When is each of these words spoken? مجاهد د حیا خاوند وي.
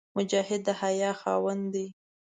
مجاهد 0.17 0.61
د 0.67 0.69
حیا 0.81 1.11
خاوند 1.21 1.63
وي. 1.73 1.87